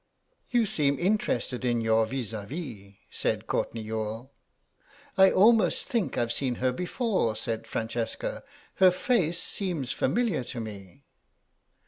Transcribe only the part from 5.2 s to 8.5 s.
almost think I've seen her before," said Francesca;